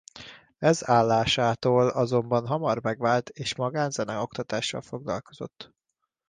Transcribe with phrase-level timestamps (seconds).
[0.57, 5.73] Ez állásától azonban hamar megvált és magán zeneoktatással foglalkozott.